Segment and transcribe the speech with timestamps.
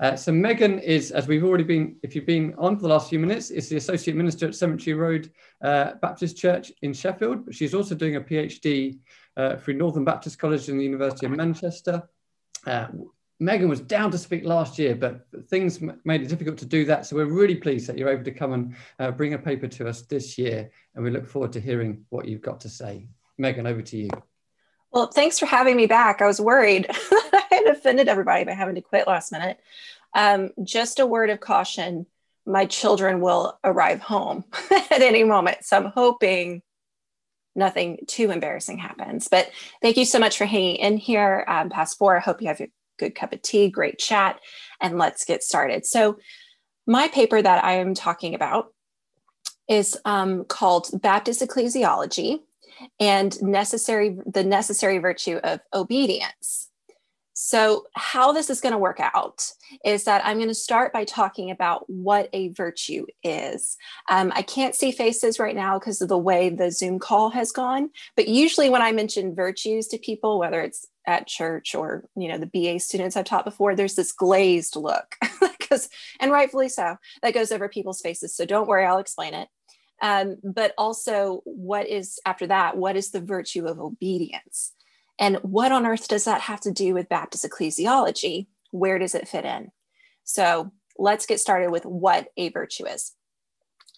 [0.00, 3.08] Uh, so Megan is, as we've already been, if you've been on for the last
[3.08, 5.30] few minutes, is the associate minister at Cemetery Road
[5.62, 7.44] uh, Baptist Church in Sheffield.
[7.44, 8.98] But she's also doing a PhD
[9.36, 12.02] uh, through Northern Baptist College and the University of Manchester.
[12.66, 12.88] Uh,
[13.40, 17.04] Megan was down to speak last year, but things made it difficult to do that.
[17.04, 19.88] So we're really pleased that you're able to come and uh, bring a paper to
[19.88, 23.08] us this year, and we look forward to hearing what you've got to say.
[23.36, 24.08] Megan, over to you.
[24.92, 26.22] Well, thanks for having me back.
[26.22, 26.86] I was worried
[27.64, 29.58] I had offended everybody by having to quit last minute.
[30.14, 32.06] Um, just a word of caution
[32.46, 35.64] my children will arrive home at any moment.
[35.64, 36.62] So I'm hoping
[37.54, 39.28] nothing too embarrassing happens.
[39.28, 42.16] But thank you so much for hanging in here um, past four.
[42.16, 44.40] I hope you have a good cup of tea, great chat,
[44.80, 45.86] and let's get started.
[45.86, 46.18] So,
[46.86, 48.74] my paper that I am talking about
[49.68, 52.40] is um, called Baptist Ecclesiology
[53.00, 56.68] and necessary the necessary virtue of obedience.
[57.36, 59.50] So, how this is going to work out
[59.84, 63.76] is that I'm going to start by talking about what a virtue is.
[64.08, 67.50] Um, I can't see faces right now because of the way the Zoom call has
[67.50, 72.28] gone, but usually when I mention virtues to people, whether it's at church or you
[72.28, 75.88] know the BA students I've taught before, there's this glazed look because,
[76.20, 78.36] and rightfully so, that goes over people's faces.
[78.36, 79.48] So don't worry, I'll explain it.
[80.00, 82.76] Um, but also, what is after that?
[82.76, 84.72] What is the virtue of obedience?
[85.18, 88.46] And what on earth does that have to do with Baptist ecclesiology?
[88.70, 89.70] Where does it fit in?
[90.24, 93.12] So let's get started with what a virtue is.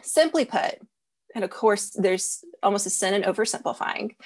[0.03, 0.79] Simply put,
[1.35, 4.17] and of course, there's almost a sin in oversimplifying.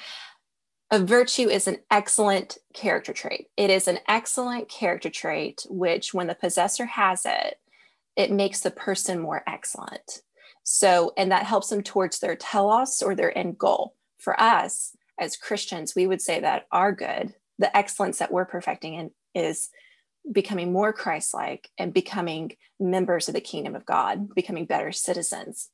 [0.91, 3.47] A virtue is an excellent character trait.
[3.57, 7.59] It is an excellent character trait, which, when the possessor has it,
[8.17, 10.23] it makes the person more excellent.
[10.65, 13.95] So, and that helps them towards their telos or their end goal.
[14.19, 18.95] For us, as Christians, we would say that our good, the excellence that we're perfecting
[18.95, 19.69] in, is
[20.31, 25.69] becoming more Christ like and becoming members of the kingdom of God, becoming better citizens.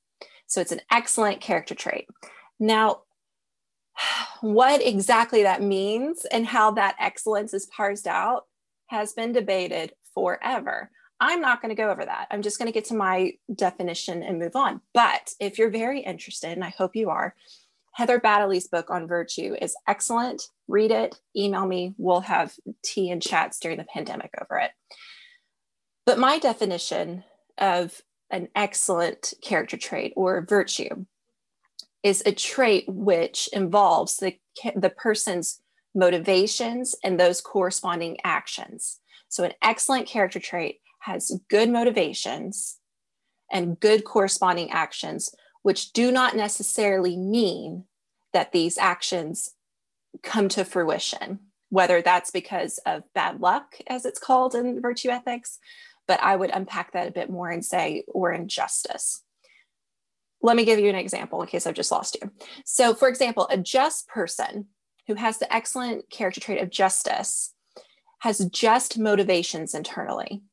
[0.46, 2.06] So it's an excellent character trait.
[2.58, 3.02] Now,
[4.40, 8.44] what exactly that means and how that excellence is parsed out
[8.88, 10.90] has been debated forever.
[11.18, 12.26] I'm not going to go over that.
[12.30, 14.82] I'm just going to get to my definition and move on.
[14.92, 17.34] But if you're very interested, and I hope you are,
[17.96, 20.42] Heather Battaly's book on virtue is excellent.
[20.68, 21.94] Read it, email me.
[21.96, 22.52] We'll have
[22.84, 24.72] tea and chats during the pandemic over it.
[26.04, 27.24] But my definition
[27.56, 31.06] of an excellent character trait or virtue
[32.02, 34.38] is a trait which involves the,
[34.76, 35.62] the person's
[35.94, 39.00] motivations and those corresponding actions.
[39.30, 42.76] So, an excellent character trait has good motivations
[43.50, 45.34] and good corresponding actions
[45.66, 47.82] which do not necessarily mean
[48.32, 49.50] that these actions
[50.22, 51.40] come to fruition,
[51.70, 55.58] whether that's because of bad luck, as it's called in virtue ethics.
[56.06, 59.24] But I would unpack that a bit more and say, or injustice.
[60.40, 62.30] Let me give you an example in case I've just lost you.
[62.64, 64.66] So, for example, a just person
[65.08, 67.54] who has the excellent character trait of justice
[68.20, 70.44] has just motivations internally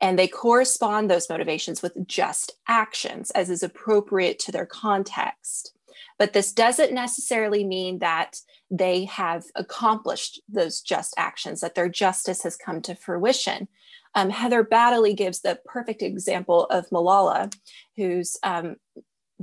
[0.00, 5.74] and they correspond those motivations with just actions as is appropriate to their context.
[6.18, 8.40] But this doesn't necessarily mean that
[8.70, 13.68] they have accomplished those just actions, that their justice has come to fruition.
[14.14, 17.54] Um, Heather Battaly gives the perfect example of Malala,
[17.96, 18.76] who's um,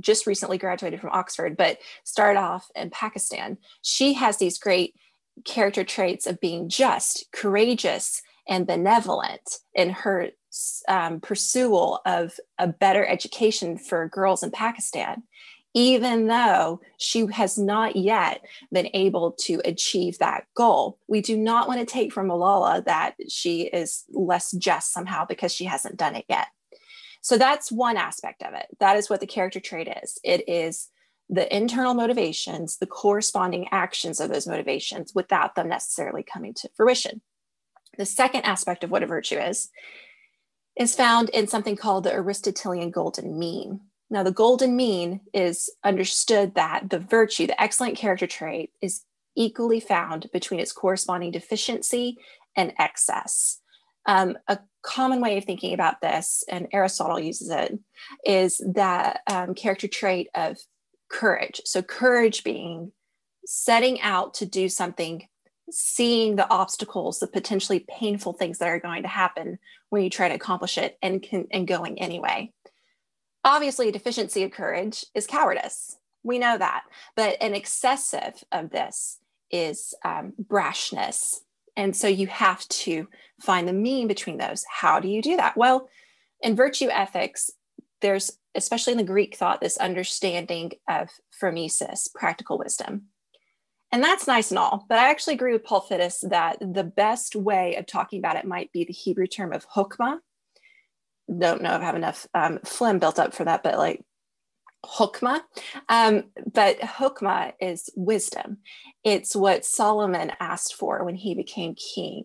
[0.00, 3.58] just recently graduated from Oxford, but started off in Pakistan.
[3.82, 4.94] She has these great
[5.44, 10.28] character traits of being just, courageous, and benevolent in her
[10.88, 11.20] um,
[12.04, 15.22] of a better education for girls in Pakistan,
[15.74, 20.98] even though she has not yet been able to achieve that goal.
[21.06, 25.52] We do not want to take from Malala that she is less just somehow because
[25.52, 26.48] she hasn't done it yet.
[27.20, 28.66] So that's one aspect of it.
[28.80, 30.18] That is what the character trait is.
[30.24, 30.88] It is
[31.28, 37.20] the internal motivations, the corresponding actions of those motivations without them necessarily coming to fruition.
[37.98, 39.68] The second aspect of what a virtue is
[40.78, 43.80] is found in something called the Aristotelian golden mean.
[44.10, 49.04] Now, the golden mean is understood that the virtue, the excellent character trait, is
[49.36, 52.16] equally found between its corresponding deficiency
[52.56, 53.60] and excess.
[54.06, 57.78] Um, a common way of thinking about this, and Aristotle uses it,
[58.24, 60.56] is that um, character trait of
[61.10, 61.60] courage.
[61.64, 62.92] So, courage being
[63.44, 65.26] setting out to do something
[65.70, 69.58] seeing the obstacles, the potentially painful things that are going to happen
[69.90, 72.52] when you try to accomplish it and, can, and going anyway.
[73.44, 75.96] Obviously, a deficiency of courage is cowardice.
[76.22, 76.84] We know that.
[77.16, 79.18] But an excessive of this
[79.50, 81.40] is um, brashness
[81.78, 83.06] And so you have to
[83.40, 84.64] find the mean between those.
[84.68, 85.56] How do you do that?
[85.56, 85.88] Well,
[86.42, 87.52] in virtue ethics,
[88.00, 91.08] there's, especially in the Greek thought, this understanding of
[91.40, 93.04] phronesis, practical wisdom.
[93.90, 97.34] And that's nice and all, but I actually agree with Paul Fiddes that the best
[97.34, 100.18] way of talking about it might be the Hebrew term of hokmah.
[101.38, 104.04] Don't know if I have enough um, phlegm built up for that, but like
[104.84, 105.40] hokmah.
[105.88, 108.58] Um, but hokmah is wisdom.
[109.04, 112.24] It's what Solomon asked for when he became king.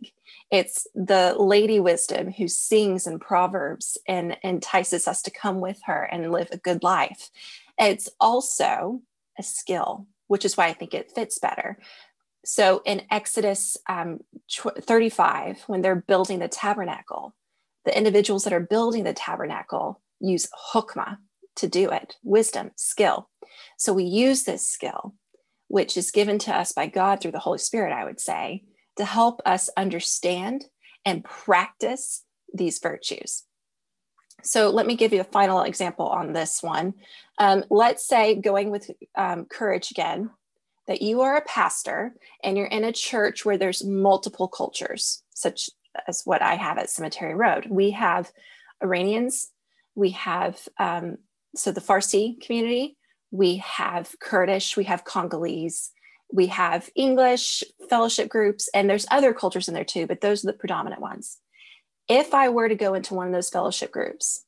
[0.51, 6.03] It's the lady wisdom who sings in Proverbs and entices us to come with her
[6.03, 7.29] and live a good life.
[7.79, 9.01] It's also
[9.37, 11.77] a skill, which is why I think it fits better.
[12.45, 17.35] So in Exodus um, 35, when they're building the tabernacle,
[17.85, 21.17] the individuals that are building the tabernacle use hokmah,
[21.55, 23.29] to do it wisdom, skill.
[23.77, 25.13] So we use this skill,
[25.67, 28.63] which is given to us by God through the Holy Spirit, I would say,
[28.97, 30.65] to help us understand
[31.05, 32.23] and practice
[32.53, 33.43] these virtues.
[34.41, 36.93] So let me give you a final example on this one.
[37.37, 40.29] Um, let's say, going with um, courage again,
[40.87, 42.13] that you are a pastor
[42.43, 45.69] and you're in a church where there's multiple cultures, such
[46.07, 47.67] as what I have at Cemetery Road.
[47.69, 48.31] We have
[48.81, 49.51] Iranians,
[49.95, 51.17] we have um,
[51.55, 52.97] so the Farsi community,
[53.31, 55.91] we have Kurdish, we have Congolese,
[56.31, 60.47] we have English fellowship groups, and there's other cultures in there too, but those are
[60.47, 61.37] the predominant ones.
[62.07, 64.45] If I were to go into one of those fellowship groups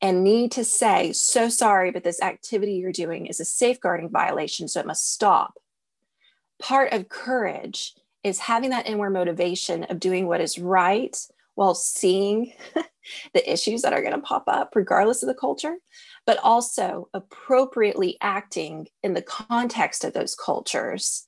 [0.00, 4.68] and need to say, so sorry, but this activity you're doing is a safeguarding violation,
[4.68, 5.54] so it must stop.
[6.60, 11.16] Part of courage is having that inward motivation of doing what is right
[11.54, 12.52] while seeing
[13.34, 15.76] the issues that are going to pop up, regardless of the culture,
[16.26, 21.27] but also appropriately acting in the context of those cultures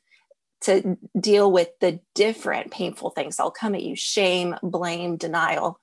[0.62, 5.80] to deal with the different painful things that'll come at you shame, blame, denial,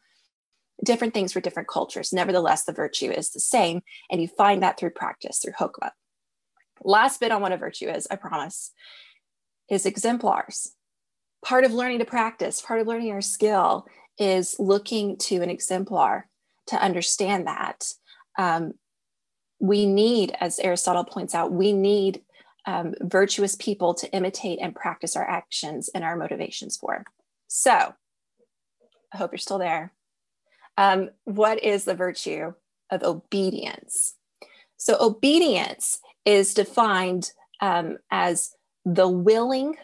[0.84, 2.14] different things for different cultures.
[2.14, 3.82] Nevertheless, the virtue is the same.
[4.12, 5.92] And you find that through practice, through hokmah.
[6.84, 8.72] Last bit on what a virtue is, I promise,
[9.70, 10.74] is exemplars.
[11.44, 13.88] Part of learning to practice, part of learning our skill
[14.20, 16.28] is looking to an exemplar
[16.68, 17.92] to understand that.
[18.38, 18.74] Um,
[19.60, 22.22] we need, as Aristotle points out, we need
[22.68, 27.06] um, virtuous people to imitate and practice our actions and our motivations for.
[27.48, 27.94] So,
[29.14, 29.94] I hope you're still there.
[30.78, 32.54] Um, what is the virtue
[32.92, 34.16] of obedience?
[34.76, 37.32] So, obedience is defined
[37.62, 38.54] um, as
[38.86, 39.76] the willing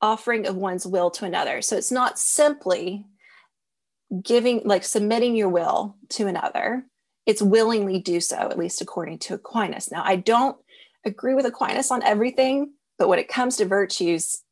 [0.00, 1.60] offering of one's will to another.
[1.62, 3.06] So, it's not simply
[4.22, 6.84] giving, like submitting your will to another,
[7.26, 9.90] it's willingly do so, at least according to Aquinas.
[9.90, 10.56] Now, I don't
[11.04, 14.42] agree with Aquinas on everything, but when it comes to virtues,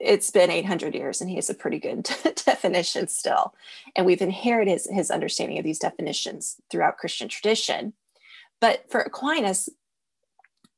[0.00, 2.02] it's been 800 years and he has a pretty good
[2.44, 3.54] definition still.
[3.94, 7.92] And we've inherited his, his understanding of these definitions throughout Christian tradition.
[8.60, 9.68] But for Aquinas,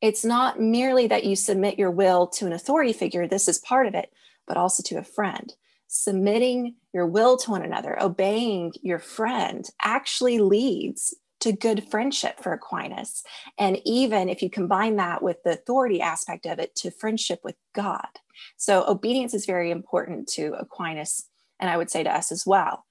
[0.03, 3.87] it's not merely that you submit your will to an authority figure, this is part
[3.87, 4.13] of it,
[4.47, 5.55] but also to a friend.
[5.87, 12.55] Submitting your will to one another, obeying your friend actually leads to good friendship for
[12.55, 13.23] Aquinas.
[13.59, 17.57] And even if you combine that with the authority aspect of it, to friendship with
[17.75, 18.09] God.
[18.57, 21.29] So obedience is very important to Aquinas,
[21.61, 22.87] and I would say to us as well,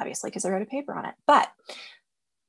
[0.00, 1.14] obviously, because I wrote a paper on it.
[1.28, 1.48] But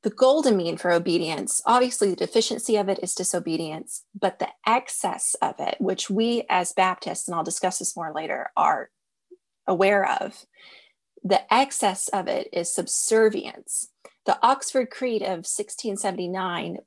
[0.01, 5.35] the golden mean for obedience, obviously, the deficiency of it is disobedience, but the excess
[5.39, 8.89] of it, which we as Baptists, and I'll discuss this more later, are
[9.67, 10.45] aware of,
[11.23, 13.89] the excess of it is subservience.
[14.25, 16.77] The Orthodox Creed of 1679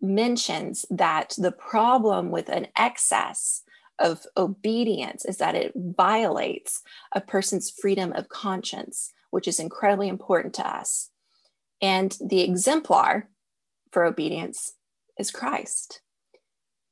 [0.00, 3.62] mentions that the problem with an excess
[3.98, 6.82] of obedience is that it violates
[7.12, 11.10] a person's freedom of conscience, which is incredibly important to us.
[11.80, 13.28] And the exemplar
[13.90, 14.74] for obedience
[15.18, 16.00] is Christ.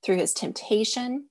[0.05, 1.27] Through his temptation,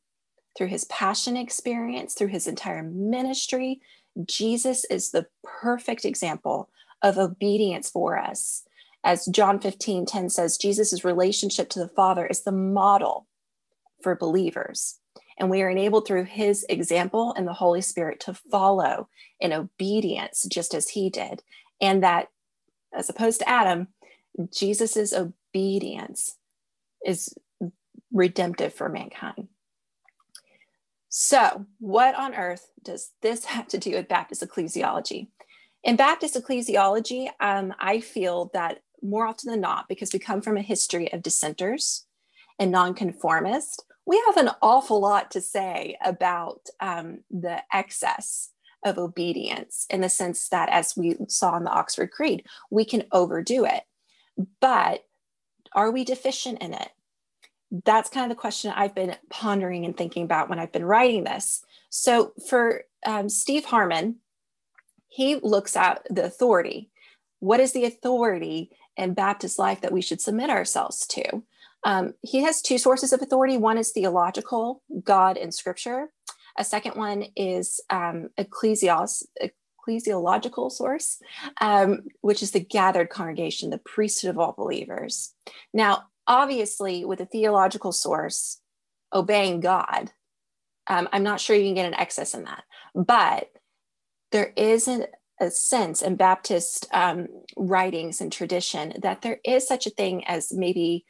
[0.58, 3.82] through his passion experience, through his entire ministry,
[4.26, 6.70] Jesus is the perfect example
[7.02, 8.64] of obedience for us.
[9.04, 13.28] As John 15 10 says, Jesus' relationship to the Father is the model
[14.02, 15.00] for believers.
[15.38, 20.46] And we are enabled through his example and the Holy Spirit to follow in obedience,
[20.50, 21.42] just as he did.
[21.82, 22.28] And that,
[22.94, 23.88] as opposed to Adam,
[24.54, 26.36] Jesus' obedience
[27.04, 27.34] is
[28.12, 29.48] redemptive for mankind.
[31.10, 35.28] So, what on earth does this have to do with Baptist ecclesiology?
[35.84, 40.58] In Baptist ecclesiology, um, I feel that more often than not, because we come from
[40.58, 42.06] a history of dissenters
[42.60, 48.52] and nonconformists, we have an awful lot to say about um, the excess
[48.84, 53.06] of obedience in the sense that, as we saw in the Orthodox Creed, we can
[53.12, 53.84] overdo it.
[54.60, 55.06] But
[55.74, 56.90] are we deficient in it?
[57.86, 61.24] That's kind of the question I've been pondering and thinking about when I've been writing
[61.24, 61.64] this.
[61.90, 64.18] So, for um, Steve Harmon,
[65.12, 66.90] he looks at the authority.
[67.40, 71.44] What is the authority in Baptist life that we should submit ourselves to?
[71.84, 73.58] Um, he has two sources of authority.
[73.58, 76.14] One is theological, God and Scripture.
[76.58, 79.24] A second one is um, ecclesios,
[79.86, 81.20] ecclesiological source,
[81.60, 85.34] um, which is the gathered congregation, the priesthood of all believers.
[85.74, 88.62] Now, obviously, with a theological source,
[89.14, 90.12] obeying God,
[90.88, 92.64] um, I'm not sure you can get an excess in that,
[92.96, 93.50] but
[94.32, 99.92] there is a sense in Baptist um, writings and tradition that there is such a
[99.92, 101.06] thing as maybe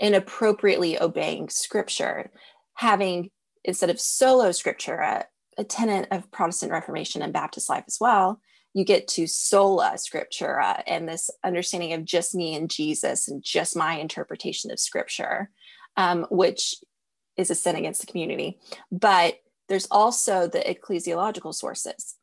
[0.00, 2.30] inappropriately obeying scripture,
[2.74, 3.30] having
[3.64, 5.24] instead of solo scripture, a,
[5.58, 8.40] a tenet of Protestant Reformation and Baptist life as well,
[8.74, 13.74] you get to sola scriptura and this understanding of just me and Jesus and just
[13.74, 15.50] my interpretation of scripture,
[15.96, 16.74] um, which
[17.38, 18.58] is a sin against the community.
[18.92, 22.15] But there's also the ecclesiological sources.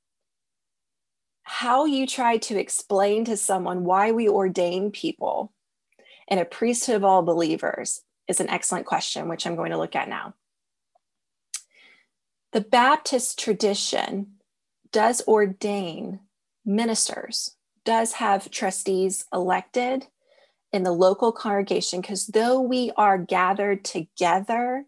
[1.44, 5.52] How you try to explain to someone why we ordain people
[6.28, 9.96] in a priesthood of all believers is an excellent question, which I'm going to look
[9.96, 10.34] at now.
[12.54, 14.36] The Baptist tradition
[14.92, 16.20] does ordain
[16.66, 20.08] ministers, does have trustees elected
[20.72, 24.86] in the local congregation, because though we are gathered together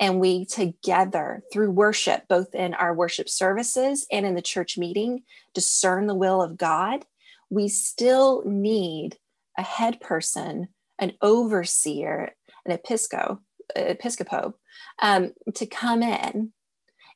[0.00, 5.22] and we together through worship, both in our worship services and in the church meeting,
[5.54, 7.04] discern the will of God,
[7.50, 9.16] we still need
[9.56, 13.38] a head person, an overseer, an episco,
[13.76, 14.54] episcopo,
[15.00, 16.52] um, to come in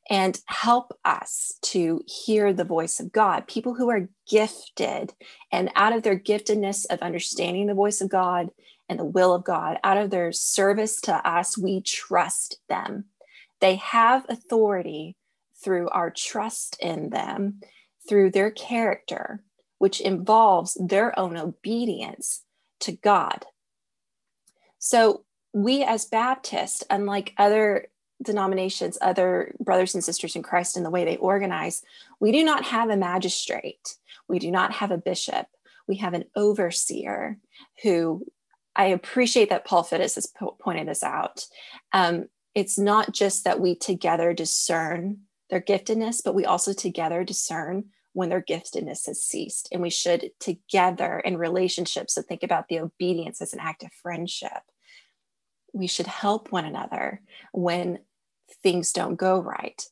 [0.09, 3.47] and help us to hear the voice of God.
[3.47, 5.13] People who are gifted
[5.51, 8.49] and out of their giftedness of understanding the voice of God
[8.89, 13.05] and the will of God, out of their service to us, we trust them.
[13.61, 15.15] They have authority
[15.63, 17.61] through our trust in them,
[18.07, 19.41] through their character,
[19.77, 22.43] which involves their own obedience
[22.81, 23.45] to God.
[24.79, 27.87] So, we as Baptists, unlike other
[28.23, 31.83] denominations, other brothers and sisters in Christ, in the way they organize,
[32.19, 33.95] we do not have a magistrate.
[34.27, 35.47] We do not have a bishop.
[35.87, 37.37] We have an overseer
[37.83, 38.25] who
[38.75, 41.45] I appreciate that Paul Fiddes has po- pointed this out.
[41.91, 47.85] Um, it's not just that we together discern their giftedness, but we also together discern
[48.13, 49.67] when their giftedness has ceased.
[49.71, 53.91] And we should together in relationships, so think about the obedience as an act of
[53.91, 54.61] friendship.
[55.73, 57.99] We should help one another when
[58.63, 59.85] things don't go right.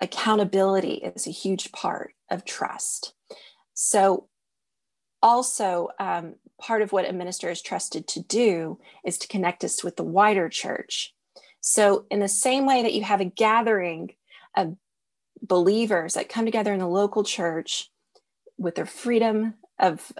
[0.00, 3.14] Accountability is a huge part of trust.
[3.74, 4.28] So,
[5.24, 9.84] also, um, part of what a minister is trusted to do is to connect us
[9.84, 11.14] with the wider church.
[11.60, 14.10] So, in the same way that you have a gathering
[14.56, 14.76] of
[15.40, 17.90] believers that come together in the local church
[18.58, 20.12] with their freedom of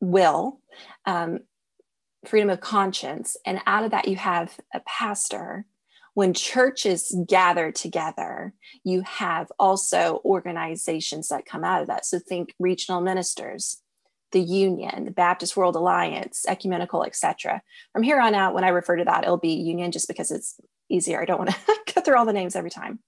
[0.00, 0.60] will,
[1.06, 1.40] um,
[2.26, 5.64] freedom of conscience, and out of that, you have a pastor
[6.20, 8.52] when churches gather together,
[8.84, 12.04] you have also organizations that come out of that.
[12.04, 13.80] So think regional ministers,
[14.32, 17.62] the union, the Baptist World Alliance, ecumenical, etc.
[17.94, 20.60] From here on out, when I refer to that, it'll be union just because it's
[20.90, 21.22] easier.
[21.22, 22.98] I don't want to go through all the names every time.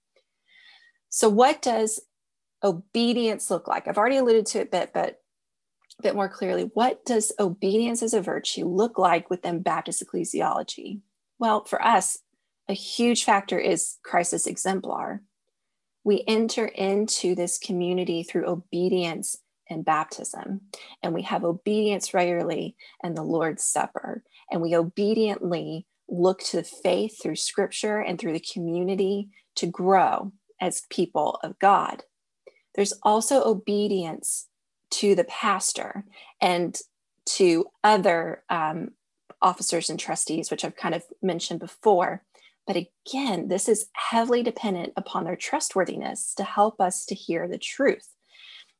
[1.09, 2.01] So, what does
[2.63, 3.87] obedience look like?
[3.87, 5.19] I've already alluded to it a bit, but
[5.99, 6.71] a bit more clearly.
[6.73, 11.01] What does obedience as a virtue look like within Baptist ecclesiology?
[11.37, 12.17] Well, for us,
[12.67, 15.21] a huge factor is crisis exemplar.
[16.03, 19.37] We enter into this community through obedience
[19.69, 20.61] and baptism,
[21.01, 26.63] and we have obedience regularly and the Lord's Supper, and we obediently look to the
[26.63, 32.03] faith through scripture and through the community to grow as people of God.
[32.75, 34.47] There's also obedience
[34.91, 36.05] to the pastor
[36.41, 36.77] and
[37.25, 38.91] to other um,
[39.41, 42.23] officers and trustees, which I've kind of mentioned before.
[42.65, 47.57] But again, this is heavily dependent upon their trustworthiness to help us to hear the
[47.57, 48.07] truth.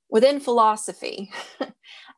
[0.09, 1.31] Within philosophy,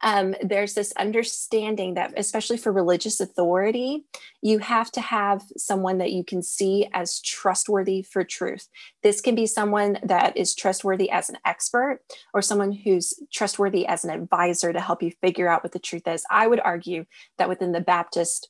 [0.04, 4.04] um, there's this understanding that, especially for religious authority,
[4.42, 8.68] you have to have someone that you can see as trustworthy for truth.
[9.02, 12.02] This can be someone that is trustworthy as an expert
[12.34, 16.06] or someone who's trustworthy as an advisor to help you figure out what the truth
[16.06, 16.26] is.
[16.30, 17.06] I would argue
[17.38, 18.50] that within the Baptist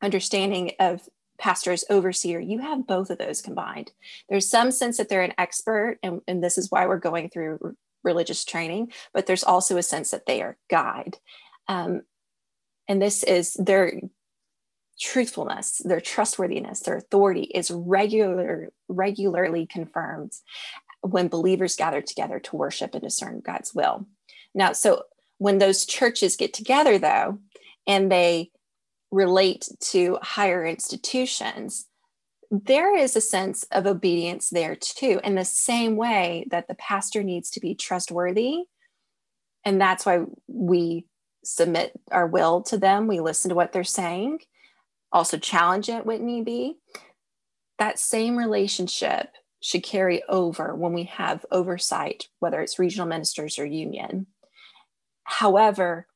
[0.00, 1.00] understanding of
[1.42, 3.90] pastor as overseer, you have both of those combined.
[4.28, 7.76] There's some sense that they're an expert, and, and this is why we're going through
[8.04, 11.18] religious training, but there's also a sense that they are guide.
[11.66, 12.02] Um,
[12.86, 14.00] and this is their
[15.00, 20.32] truthfulness, their trustworthiness, their authority is regular, regularly confirmed
[21.00, 24.06] when believers gather together to worship and discern God's will.
[24.54, 25.02] Now, so
[25.38, 27.40] when those churches get together, though,
[27.88, 28.52] and they
[29.12, 31.86] relate to higher institutions,
[32.50, 37.22] there is a sense of obedience there too, in the same way that the pastor
[37.22, 38.64] needs to be trustworthy.
[39.64, 41.06] And that's why we
[41.44, 44.40] submit our will to them, we listen to what they're saying,
[45.12, 46.76] also challenge it when need be.
[47.78, 49.28] That same relationship
[49.60, 54.26] should carry over when we have oversight, whether it's regional ministers or union.
[55.24, 56.06] However,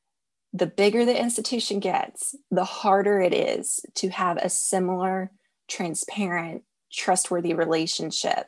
[0.57, 5.31] the bigger the institution gets, the harder it is to have a similar,
[5.67, 8.47] transparent, trustworthy relationship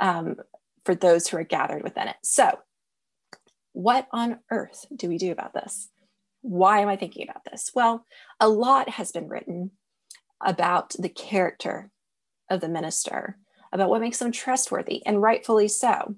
[0.00, 0.36] um,
[0.84, 2.16] for those who are gathered within it.
[2.22, 2.58] So,
[3.72, 5.88] what on earth do we do about this?
[6.42, 7.70] Why am I thinking about this?
[7.74, 8.04] Well,
[8.38, 9.70] a lot has been written
[10.44, 11.90] about the character
[12.50, 13.38] of the minister,
[13.72, 16.16] about what makes them trustworthy, and rightfully so.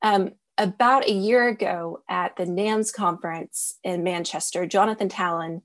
[0.00, 5.62] Um, about a year ago at the NAMS conference in Manchester, Jonathan Tallon,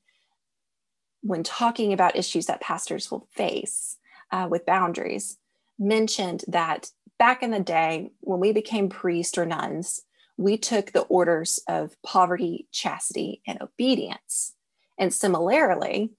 [1.22, 3.98] when talking about issues that pastors will face
[4.32, 5.38] uh, with boundaries,
[5.80, 10.02] mentioned that back in the day when we became priests or nuns,
[10.38, 14.54] we took the orders of poverty, chastity, and obedience.
[15.00, 16.12] And similarly,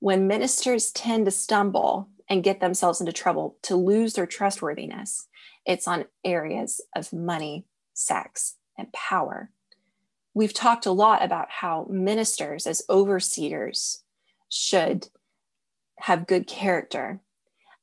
[0.00, 5.28] when ministers tend to stumble and get themselves into trouble to lose their trustworthiness,
[5.64, 7.64] it's on areas of money
[7.98, 9.50] sex, and power.
[10.34, 14.02] We've talked a lot about how ministers, as overseers,
[14.48, 15.08] should
[15.98, 17.20] have good character.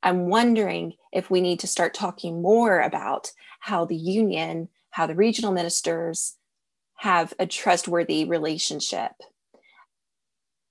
[0.02, 5.14] I'm wondering if we need to start talking more about how the union, how the
[5.14, 6.36] regional ministers
[6.96, 9.12] have a trustworthy relationship.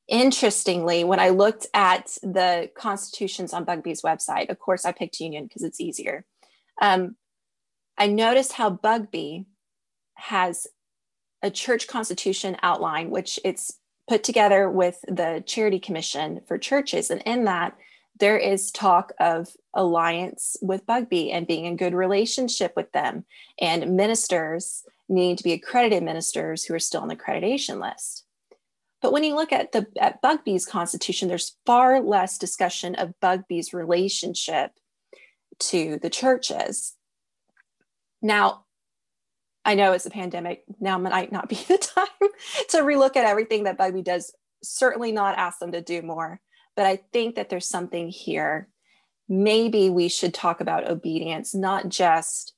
[0.07, 5.45] Interestingly, when I looked at the constitutions on Bugby's website, of course, I picked union
[5.45, 6.25] because it's easier.
[6.81, 7.15] Um,
[7.97, 9.45] I noticed how Bugby
[10.15, 10.67] has
[11.41, 17.09] a church constitution outline, which it's put together with the Charity Commission for churches.
[17.09, 17.75] And in that,
[18.19, 23.25] there is talk of alliance with Bugby and being in good relationship with them,
[23.59, 28.23] and ministers needing to be accredited ministers who are still on the accreditation list.
[29.01, 33.73] But when you look at the at Bugby's constitution, there's far less discussion of Bugby's
[33.73, 34.71] relationship
[35.59, 36.95] to the churches.
[38.21, 38.65] Now,
[39.63, 40.63] I know it's a pandemic.
[40.79, 42.29] Now might not be the time
[42.69, 44.33] to relook at everything that Bugby does.
[44.63, 46.39] Certainly not ask them to do more.
[46.75, 48.67] But I think that there's something here.
[49.27, 52.53] Maybe we should talk about obedience, not just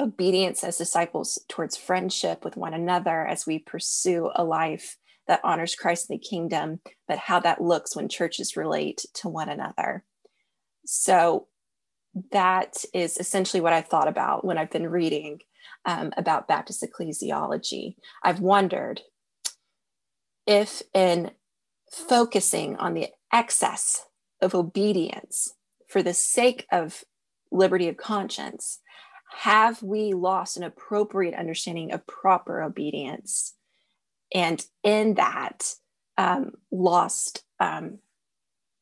[0.00, 5.74] obedience as disciples towards friendship with one another as we pursue a life that honors
[5.74, 10.04] Christ the kingdom, but how that looks when churches relate to one another.
[10.86, 11.48] So
[12.32, 15.40] that is essentially what I thought about when I've been reading
[15.84, 17.96] um, about Baptist ecclesiology.
[18.22, 19.02] I've wondered
[20.46, 21.30] if, in
[21.92, 24.06] focusing on the excess
[24.40, 25.54] of obedience
[25.88, 27.04] for the sake of
[27.50, 28.80] liberty of conscience,
[29.36, 33.54] have we lost an appropriate understanding of proper obedience?
[34.34, 35.74] And in that,
[36.16, 37.98] um, lost um,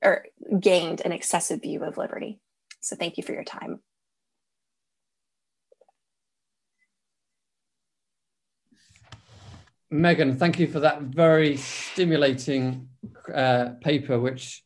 [0.03, 0.25] or
[0.59, 2.41] gained an excessive view of liberty.
[2.87, 3.81] So thank you for your time.
[9.91, 12.89] Megan, thank you for that very stimulating
[13.35, 14.63] uh, paper, which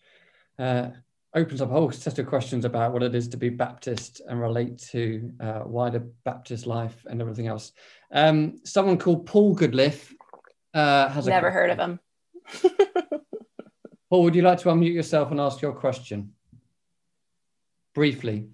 [0.59, 0.89] uh,
[1.35, 4.39] opens up a whole set of questions about what it is to be Baptist and
[4.39, 7.73] relate to uh, wider Baptist life and everything else.
[8.13, 10.13] Um, someone called Paul Goodliff
[10.75, 12.01] uh, has never heard of him.
[14.11, 16.35] Paul, would you like to unmute yourself and ask your question?
[17.95, 18.49] Briefly?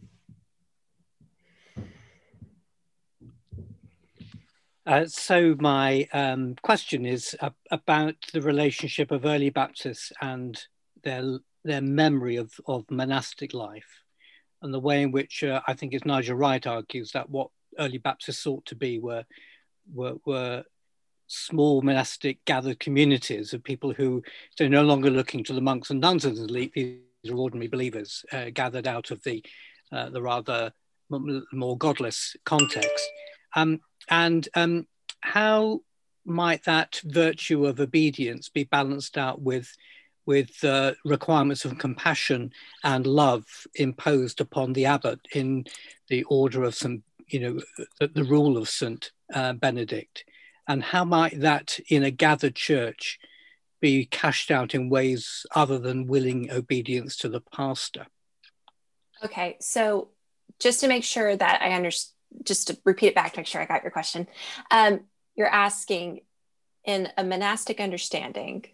[4.87, 10.61] Uh, so my um, question is uh, about the relationship of early Baptists and
[11.03, 14.05] their their memory of, of monastic life,
[14.63, 17.99] and the way in which uh, I think, as Nigel Wright argues, that what early
[17.99, 19.25] Baptists sought to be were
[19.93, 20.63] were, were
[21.27, 24.23] small monastic gathered communities of people who
[24.61, 26.73] are no longer looking to the monks and nuns as elite
[27.31, 29.45] are ordinary believers uh, gathered out of the
[29.93, 30.73] uh, the rather
[31.09, 33.09] more godless context.
[33.55, 34.87] Um, and um,
[35.21, 35.81] how
[36.25, 39.73] might that virtue of obedience be balanced out with
[40.27, 42.51] with uh, requirements of compassion
[42.83, 43.45] and love
[43.77, 45.65] imposed upon the abbot in
[46.09, 47.01] the order of St.
[47.29, 47.61] you know,
[48.01, 49.13] the, the rule of St.
[49.33, 50.25] Uh, Benedict?
[50.67, 53.21] And how might that in a gathered church
[53.81, 58.07] be cashed out in ways other than willing obedience to the pastor?
[59.25, 60.09] Okay, so
[60.59, 62.13] just to make sure that I understand,
[62.45, 64.27] just to repeat it back to make sure I got your question,
[64.71, 65.01] um,
[65.35, 66.21] you're asking
[66.85, 68.65] in a monastic understanding,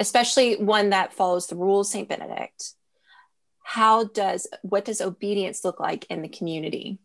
[0.00, 2.08] especially one that follows the rules St.
[2.08, 2.72] Benedict,
[3.62, 6.98] how does what does obedience look like in the community?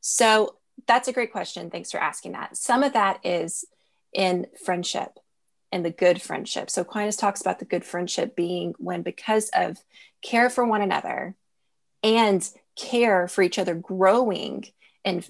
[0.00, 1.70] So that's a great question.
[1.70, 2.56] Thanks for asking that.
[2.56, 3.64] Some of that is
[4.12, 5.18] in friendship
[5.70, 6.70] and the good friendship.
[6.70, 9.78] So Aquinas talks about the good friendship being when, because of
[10.22, 11.34] care for one another
[12.02, 14.64] and care for each other, growing
[15.04, 15.24] in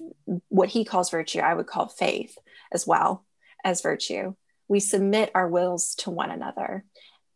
[0.49, 2.37] what he calls virtue, I would call faith
[2.71, 3.25] as well
[3.63, 4.35] as virtue.
[4.67, 6.85] We submit our wills to one another.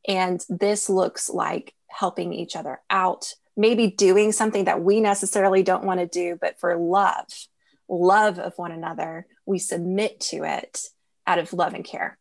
[0.08, 5.86] And this looks like helping each other out, maybe doing something that we necessarily don't
[5.86, 7.28] want to do, but for love,
[7.88, 10.88] love of one another, we submit to it
[11.26, 12.18] out of love and care.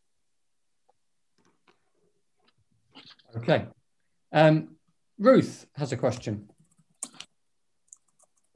[3.37, 3.67] Okay.
[4.31, 4.75] Um,
[5.19, 6.49] Ruth has a question.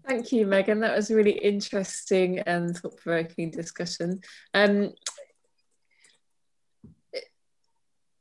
[0.07, 0.79] Thank you, Megan.
[0.79, 4.21] That was a really interesting and thought provoking discussion.
[4.53, 4.91] Um,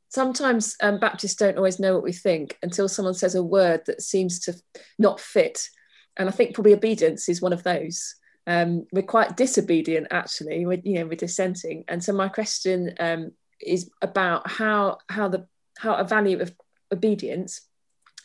[0.08, 4.02] sometimes um, Baptists don't always know what we think until someone says a word that
[4.02, 4.54] seems to
[4.98, 5.68] not fit.
[6.16, 8.16] And I think probably obedience is one of those.
[8.46, 10.66] Um, we're quite disobedient, actually.
[10.66, 11.84] We're, you know, we're dissenting.
[11.88, 15.46] And so my question um, is about how how the
[15.78, 16.54] how a value of
[16.92, 17.62] obedience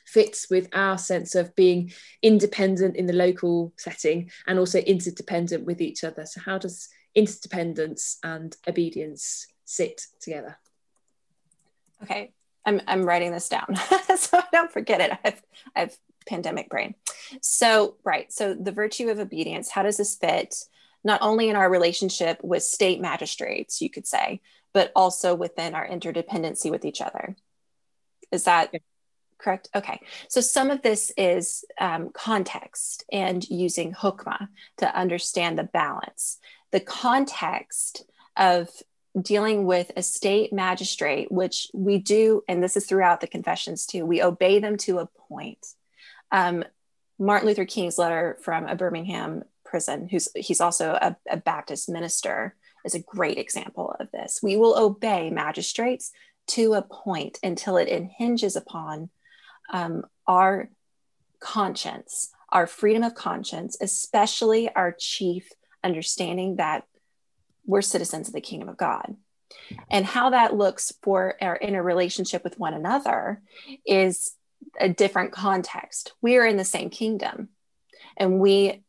[0.06, 5.80] fits with our sense of being independent in the local setting and also interdependent with
[5.80, 6.26] each other.
[6.26, 10.58] So how does interdependence and obedience sit together?
[12.04, 12.34] Okay,
[12.66, 13.76] I'm, I'm writing this down
[14.18, 15.18] so I don't forget it.
[15.24, 15.42] I've,
[15.76, 16.96] I've pandemic brain.
[17.42, 18.32] So, right.
[18.32, 20.56] So, the virtue of obedience, how does this fit
[21.04, 24.42] not only in our relationship with state magistrates, you could say,
[24.74, 27.36] but also within our interdependency with each other?
[28.32, 28.74] Is that
[29.38, 29.70] correct?
[29.76, 30.00] Okay.
[30.28, 36.38] So, some of this is um, context and using hokmah to understand the balance.
[36.72, 38.06] The context
[38.38, 38.70] of
[39.20, 44.06] dealing with a state magistrate, which we do, and this is throughout the confessions too,
[44.06, 45.66] we obey them to a point.
[46.32, 46.64] Um,
[47.20, 52.56] Martin Luther King's letter from a Birmingham prison, who's he's also a, a Baptist minister,
[52.86, 54.40] is a great example of this.
[54.42, 56.12] We will obey magistrates
[56.48, 59.10] to a point until it hinges upon
[59.72, 60.70] um, our
[61.40, 65.50] conscience, our freedom of conscience, especially our chief
[65.84, 66.86] understanding that
[67.66, 69.16] we're citizens of the kingdom of God.
[69.90, 73.42] And how that looks for our inner relationship with one another
[73.86, 74.34] is
[74.80, 76.14] a different context.
[76.22, 77.50] We are in the same kingdom
[78.18, 78.84] and we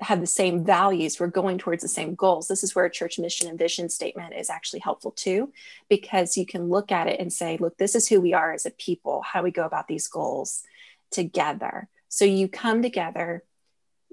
[0.00, 1.20] have the same values.
[1.20, 2.48] We're going towards the same goals.
[2.48, 5.52] This is where a church mission and vision statement is actually helpful too,
[5.88, 8.66] because you can look at it and say, look, this is who we are as
[8.66, 10.62] a people, how we go about these goals
[11.10, 11.88] together.
[12.08, 13.42] So you come together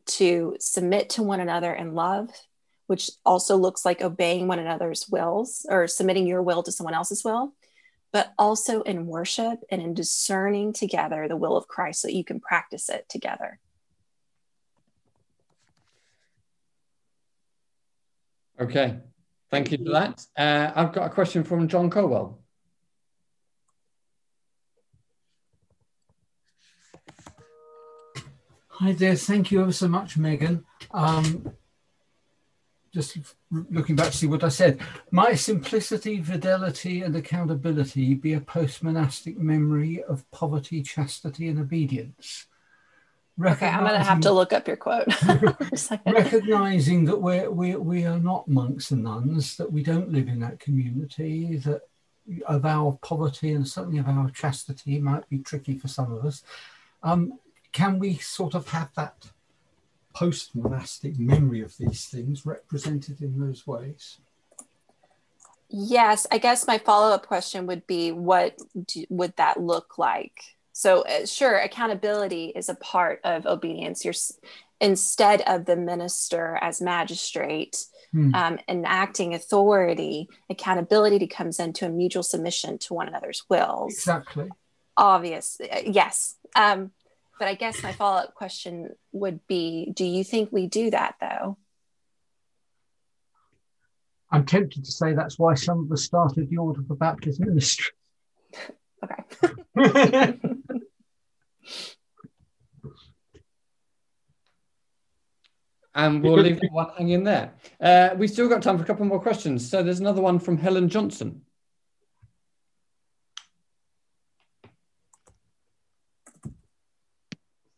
[0.08, 2.30] to submit to one another in love
[2.92, 7.24] which also looks like obeying one another's wills or submitting your will to someone else's
[7.24, 7.54] will,
[8.12, 12.26] but also in worship and in discerning together the will of Christ so that you
[12.26, 13.60] can practice it together.
[18.62, 19.00] Okay,
[19.50, 20.24] thank you for that.
[20.38, 22.38] Uh, I've got a question from John Colwell.
[28.68, 30.64] Hi there, thank you ever so much, Megan.
[30.92, 31.54] Um,
[32.94, 33.18] just
[33.50, 38.84] looking back to see what I said, might simplicity, fidelity, and accountability be a post
[38.84, 42.46] monastic memory of poverty, chastity, and obedience?
[43.44, 45.08] Okay, I'm going to have to look up your quote.
[46.06, 50.40] recognizing that we're, we, we are not monks and nuns, that we don't live in
[50.42, 51.82] that community, that
[52.46, 56.44] of our poverty and certainly of our chastity might be tricky for some of us.
[57.04, 57.40] Um,
[57.72, 59.32] can we sort of have that
[60.14, 64.20] post monastic memory of these things represented in those ways?
[65.70, 70.58] Yes, I guess my follow up question would be what do, would that look like?
[70.74, 74.06] So, uh, sure, accountability is a part of obedience.
[74.06, 74.14] You're
[74.82, 78.34] instead of the minister as magistrate hmm.
[78.34, 83.94] um, enacting authority, accountability comes into a mutual submission to one another's wills.
[83.94, 84.50] Exactly.
[84.98, 86.36] Obvious, uh, yes.
[86.56, 86.92] Um,
[87.38, 91.16] but I guess my follow up question would be Do you think we do that
[91.22, 91.58] though?
[94.32, 97.94] I'm tempted to say that's why some of us started the Order for Baptist Ministry.
[99.04, 99.24] Okay.
[105.96, 107.54] and we'll leave that one hanging there.
[107.80, 109.70] Uh, we've still got time for a couple more questions.
[109.70, 111.42] So there's another one from Helen Johnson.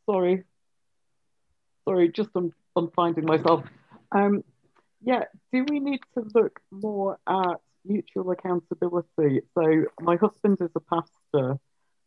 [0.05, 0.43] Sorry.
[1.87, 3.63] Sorry, just I'm, I'm finding myself.
[4.11, 4.43] Um,
[5.01, 9.41] yeah, do we need to look more at mutual accountability?
[9.55, 11.59] So my husband is a pastor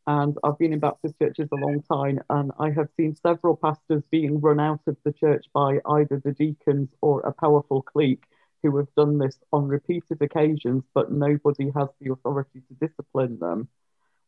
[0.07, 4.05] and I've been in Baptist churches a long time, and I have seen several pastors
[4.11, 8.23] being run out of the church by either the deacons or a powerful clique
[8.63, 13.69] who have done this on repeated occasions, but nobody has the authority to discipline them.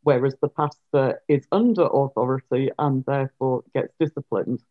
[0.02, 4.62] Whereas the pastor is under authority and therefore gets disciplined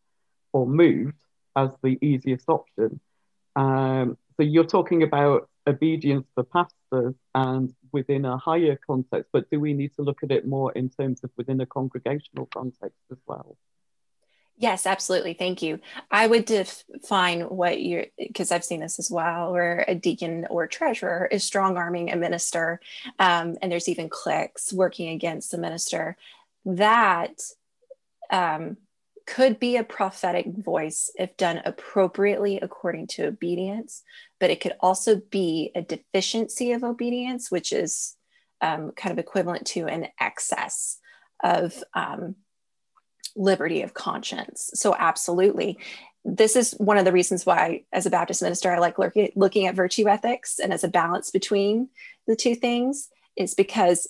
[0.51, 1.15] or moved
[1.55, 2.99] as the easiest option.
[3.55, 9.59] Um, so you're talking about obedience for pastors and within a higher context, but do
[9.59, 13.17] we need to look at it more in terms of within a congregational context as
[13.25, 13.57] well?
[14.59, 15.33] Yes, absolutely.
[15.33, 15.79] Thank you.
[16.09, 20.65] I would define what you're, because I've seen this as well, where a deacon or
[20.65, 22.79] treasurer is strong arming a minister,
[23.19, 26.17] um, and there's even cliques working against the minister.
[26.65, 27.39] That
[28.31, 28.77] um,
[29.27, 34.01] could be a prophetic voice if done appropriately according to obedience,
[34.39, 38.15] but it could also be a deficiency of obedience, which is
[38.61, 40.99] um, kind of equivalent to an excess
[41.43, 42.35] of um,
[43.35, 44.71] liberty of conscience.
[44.73, 45.77] So, absolutely.
[46.25, 49.75] This is one of the reasons why, as a Baptist minister, I like looking at
[49.75, 51.89] virtue ethics and as a balance between
[52.27, 54.07] the two things, is because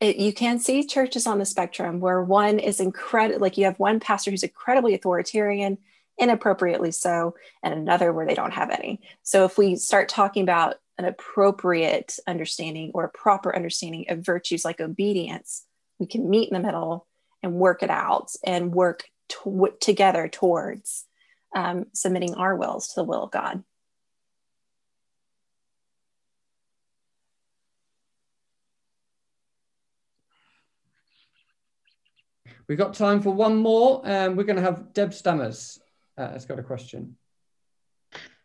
[0.00, 3.78] it, you can see churches on the spectrum where one is incredible, like you have
[3.78, 5.78] one pastor who's incredibly authoritarian,
[6.18, 9.00] inappropriately so, and another where they don't have any.
[9.22, 14.64] So if we start talking about an appropriate understanding or a proper understanding of virtues
[14.64, 15.64] like obedience,
[15.98, 17.06] we can meet in the middle
[17.42, 21.06] and work it out and work to- together towards
[21.54, 23.62] um, submitting our wills to the will of God.
[32.68, 34.00] We've got time for one more.
[34.04, 35.81] Um, we're going to have Deb Stammers
[36.22, 37.16] uh, has got a question.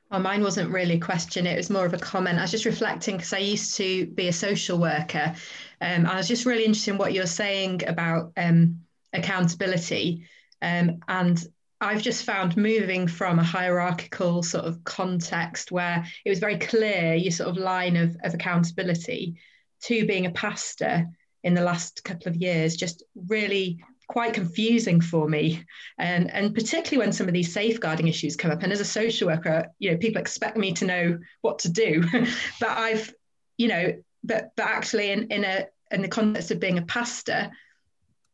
[0.10, 2.40] Well, mine wasn't really a question, it was more of a comment.
[2.40, 5.36] I was just reflecting because I used to be a social worker.
[5.82, 10.26] Um, I was just really interested in what you're saying about um, accountability.
[10.62, 11.46] Um, and
[11.82, 17.14] I've just found moving from a hierarchical sort of context where it was very clear
[17.14, 19.36] your sort of line of, of accountability
[19.84, 21.06] to being a pastor
[21.44, 25.64] in the last couple of years just really quite confusing for me.
[25.98, 28.64] And and particularly when some of these safeguarding issues come up.
[28.64, 32.04] And as a social worker you know people expect me to know what to do.
[32.60, 33.14] But i've
[33.58, 33.94] you know
[34.24, 37.50] but but actually in in a in the context of being a pastor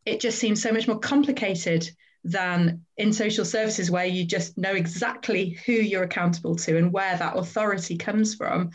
[0.05, 1.89] it just seems so much more complicated
[2.25, 7.17] than in social services where you just know exactly who you're accountable to and where
[7.17, 8.71] that authority comes from.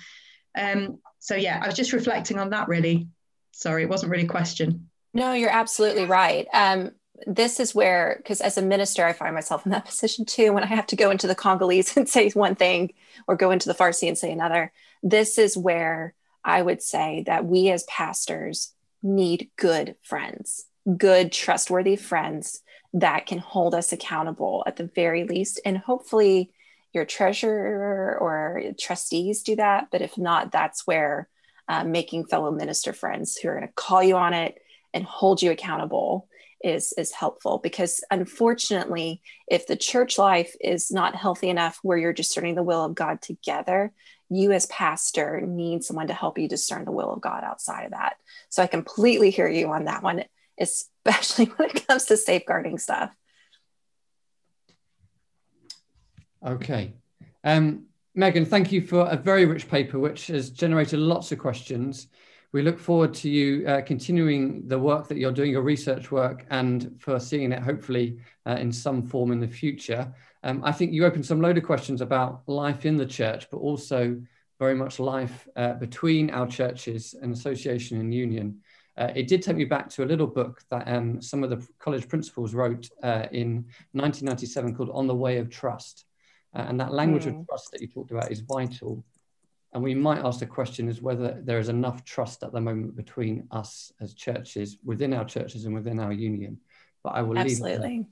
[0.57, 3.09] Um, so yeah i was just reflecting on that really.
[3.53, 6.47] Sorry it wasn't really a question no, you're absolutely right.
[6.53, 6.93] Um,
[7.27, 10.63] this is where, because as a minister, I find myself in that position too, when
[10.63, 12.93] I have to go into the Congolese and say one thing
[13.27, 14.73] or go into the Farsi and say another.
[15.03, 20.67] This is where I would say that we as pastors need good friends,
[20.97, 22.61] good, trustworthy friends
[22.95, 25.61] that can hold us accountable at the very least.
[25.65, 26.53] And hopefully,
[26.93, 29.89] your treasurer or trustees do that.
[29.93, 31.29] But if not, that's where
[31.69, 34.59] uh, making fellow minister friends who are going to call you on it
[34.95, 36.29] and hold you accountable
[36.63, 37.59] is is helpful.
[37.59, 42.85] Because unfortunately if the church life is not healthy enough where you're discerning the will
[42.85, 43.93] of god together
[44.31, 47.93] you as pastor need someone to help you discern the will of god outside of
[47.93, 48.17] that.
[48.49, 50.25] So i completely hear you on that one
[50.59, 53.15] especially when it comes to safeguarding stuff.
[56.45, 56.95] Okay.
[57.45, 62.09] Um, megan thank you for a very rich paper which has generated lots of questions
[62.53, 66.47] we look forward to you uh, continuing the work that you're doing, your research work,
[66.51, 70.13] and for seeing it hopefully uh, in some form in the future.
[70.43, 73.59] Um, I think you opened some load of questions about life in the church, but
[73.59, 74.21] also
[74.59, 78.61] very much life uh, between our churches and association and union.
[78.97, 81.65] Uh, it did take me back to a little book that um, some of the
[81.79, 86.07] college principals wrote uh, in 1997 called On the Way of Trust.
[86.55, 87.39] Uh, and that language mm.
[87.41, 89.05] of trust that you talked about is vital
[89.73, 92.97] and we might ask the question is whether there is enough trust at the moment
[92.97, 96.59] between us as churches, within our churches and within our union.
[97.05, 97.89] But I will Absolutely.
[97.89, 98.07] leave